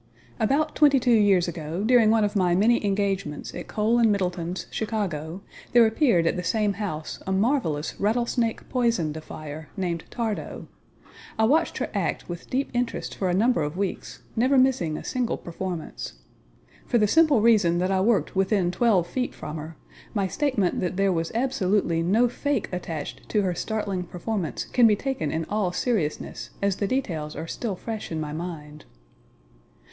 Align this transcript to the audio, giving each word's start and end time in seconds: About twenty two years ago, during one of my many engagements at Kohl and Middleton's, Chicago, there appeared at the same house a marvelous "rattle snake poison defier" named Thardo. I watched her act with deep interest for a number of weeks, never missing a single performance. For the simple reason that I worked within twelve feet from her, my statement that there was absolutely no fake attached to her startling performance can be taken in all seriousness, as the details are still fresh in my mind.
About 0.39 0.73
twenty 0.73 0.99
two 0.99 1.11
years 1.13 1.47
ago, 1.47 1.83
during 1.83 2.09
one 2.09 2.23
of 2.23 2.35
my 2.35 2.55
many 2.55 2.83
engagements 2.83 3.53
at 3.53 3.67
Kohl 3.67 3.99
and 3.99 4.11
Middleton's, 4.11 4.65
Chicago, 4.71 5.43
there 5.73 5.85
appeared 5.85 6.25
at 6.25 6.35
the 6.35 6.43
same 6.43 6.73
house 6.73 7.21
a 7.27 7.31
marvelous 7.31 7.99
"rattle 7.99 8.25
snake 8.25 8.67
poison 8.67 9.11
defier" 9.11 9.67
named 9.77 10.05
Thardo. 10.09 10.65
I 11.37 11.43
watched 11.43 11.77
her 11.77 11.91
act 11.93 12.27
with 12.27 12.49
deep 12.49 12.71
interest 12.73 13.13
for 13.13 13.29
a 13.29 13.33
number 13.35 13.61
of 13.61 13.77
weeks, 13.77 14.23
never 14.35 14.57
missing 14.57 14.97
a 14.97 15.03
single 15.03 15.37
performance. 15.37 16.13
For 16.87 16.97
the 16.97 17.05
simple 17.05 17.39
reason 17.41 17.77
that 17.77 17.91
I 17.91 18.01
worked 18.01 18.35
within 18.35 18.71
twelve 18.71 19.05
feet 19.05 19.35
from 19.35 19.57
her, 19.57 19.75
my 20.15 20.27
statement 20.27 20.79
that 20.79 20.97
there 20.97 21.13
was 21.13 21.31
absolutely 21.35 22.01
no 22.01 22.27
fake 22.27 22.69
attached 22.73 23.29
to 23.29 23.43
her 23.43 23.53
startling 23.53 24.05
performance 24.05 24.63
can 24.65 24.87
be 24.87 24.95
taken 24.95 25.29
in 25.29 25.45
all 25.45 25.71
seriousness, 25.71 26.49
as 26.59 26.77
the 26.77 26.87
details 26.87 27.35
are 27.35 27.45
still 27.45 27.75
fresh 27.75 28.11
in 28.11 28.19
my 28.19 28.33
mind. 28.33 28.85